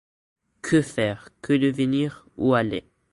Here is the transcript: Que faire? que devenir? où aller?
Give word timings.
Que 0.63 0.81
faire? 0.81 1.29
que 1.43 1.53
devenir? 1.53 2.25
où 2.35 2.55
aller? 2.55 2.89